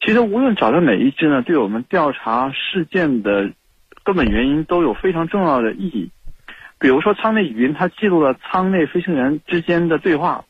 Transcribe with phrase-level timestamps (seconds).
[0.00, 3.50] 其实无论找到哪一支呢，对我们调查事件的
[4.02, 6.10] 根本原因都有非常重要的意义。
[6.78, 10.44] 比如说舱内语音，它记录了舱内飞行员之间的对话，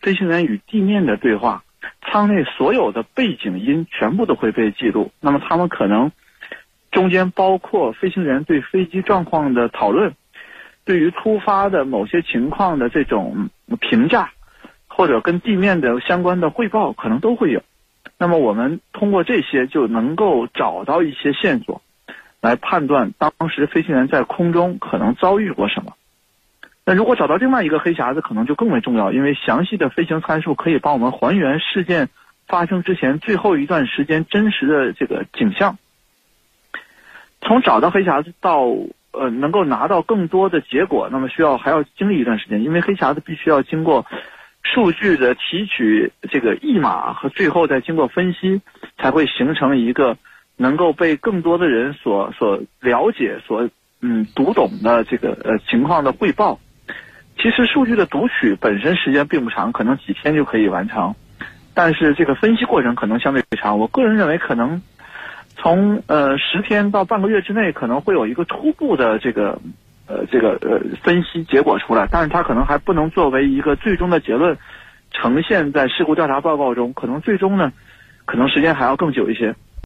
[0.00, 1.62] 飞行员与地面的对话，
[2.00, 5.12] 舱内所有的背景音全部都会被记录。
[5.20, 6.10] 那么他们可能
[6.90, 10.14] 中间包括飞行员对飞机状况的讨论，
[10.86, 13.50] 对于突发的某些情况的这种
[13.80, 14.30] 评价，
[14.86, 17.62] 或者跟地面的相关的汇报，可能都会有。
[18.18, 21.82] 那么我们通过这些就能够找到一些线索。
[22.40, 25.94] 来判断当时飞行员在空中可能遭遇过什么。
[26.84, 32.10] 那如果找到另外一个黑匣子，可能就更为重要，因为详细的飞行参数可以帮我们还原事件
[32.46, 35.78] 发生之前最后一段时间真实的这个景象。
[37.40, 38.66] 从找到黑匣子到
[39.12, 44.04] 呃能够拿到更多的结果，那么需要还要经历一段时间，因为黑匣子必须要经过
[44.64, 48.60] 数据的提取、这个译码和最后再经过分析，
[48.98, 50.16] 才会形成一个。
[50.56, 53.68] 能够被更多的人所所了解、所
[54.00, 56.60] 嗯读懂的这个呃情况的汇报，
[57.36, 61.12] 其实数据的读取本身时间并不长，可能几天就可以完成，
[61.74, 63.80] 但是这个分析过程可能相对长。
[63.80, 64.80] 我个人认为，可能
[65.56, 69.60] 从呃十天到半个月之内，可能会有一个初步的这个
[70.06, 74.56] 呃这个呃分析结果出来，但是它可能还不能作为一个最终的结论
[75.10, 77.72] 呈现在事故调查报告中，可能最终呢，
[78.24, 79.54] 可能时间还要更久一些。